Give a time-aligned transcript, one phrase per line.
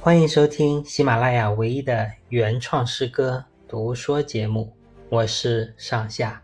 [0.00, 4.72] 欢迎收听喜马拉雅唯一的原创诗歌读说节目，
[5.08, 6.40] 我是上下。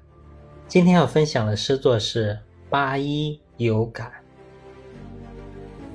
[0.67, 2.33] 今天要分享的诗作是
[2.69, 4.09] 《八一有感》。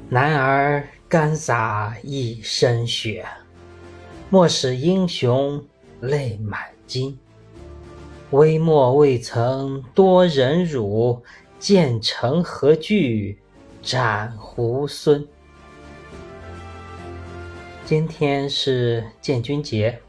[0.07, 3.25] 男儿干洒一身血，
[4.29, 5.61] 莫使英雄
[5.99, 7.19] 泪满襟。
[8.31, 11.21] 微末未曾多忍辱，
[11.59, 13.37] 建成何惧
[13.81, 15.27] 斩猢狲。
[17.89, 19.99] 今天是建军节，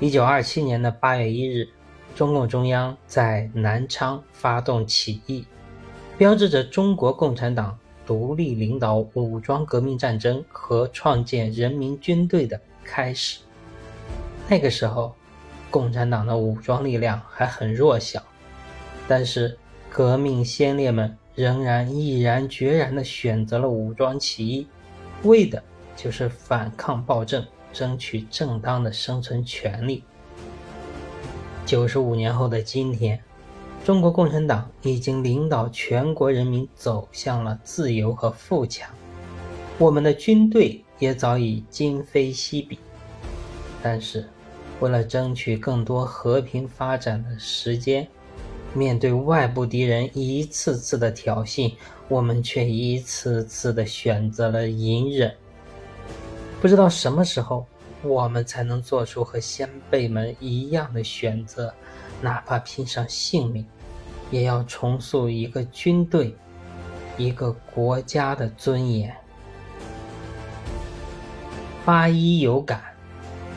[0.00, 1.66] 一九二七年的八月一日，
[2.14, 5.46] 中共中央在南昌发动起义，
[6.18, 13.40] 标志着中国共产党独立领导武装革命战争和创建人民军队的开始。
[14.46, 15.14] 那个时候。
[15.70, 18.22] 共产党的武装力量还很弱小，
[19.08, 19.56] 但是
[19.88, 24.66] 革命先烈们仍然毅然决然地选择了武装起义，
[25.22, 25.62] 为的
[25.96, 30.02] 就是反抗暴政，争取正当的生存权利。
[31.66, 33.22] 九十五年后的今天，
[33.84, 38.90] 中国共产党已经领导全国人民走向了自由和富强，
[39.78, 42.78] 我们的军队也早已今非昔比，
[43.82, 44.28] 但是。
[44.78, 48.08] 为了争取更多和平发展的时间，
[48.72, 51.74] 面对外部敌人一次次的挑衅，
[52.08, 55.34] 我们却一次次的选择了隐忍。
[56.60, 57.66] 不知道什么时候，
[58.02, 61.74] 我们才能做出和先辈们一样的选择，
[62.20, 63.66] 哪怕拼上性命，
[64.30, 66.36] 也要重塑一个军队、
[67.16, 69.16] 一个国家的尊严。
[71.84, 72.82] 八一有感，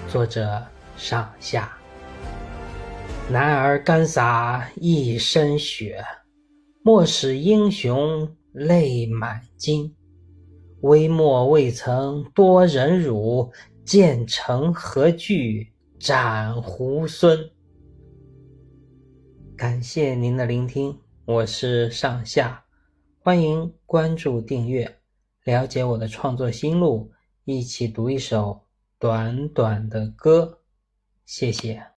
[0.07, 0.63] 作者。
[0.95, 1.75] 上下，
[3.27, 6.05] 男儿干洒一身血，
[6.83, 9.91] 莫使英雄泪满襟。
[10.83, 13.53] 微末未曾多忍辱，
[13.85, 17.51] 建成何惧斩猢狲。
[19.55, 22.65] 感谢您的聆听，我是上下，
[23.19, 24.97] 欢迎关注订阅，
[25.45, 27.13] 了解我的创作心路，
[27.45, 28.63] 一起读一首
[28.99, 30.59] 短短的歌。
[31.25, 31.87] 谢谢。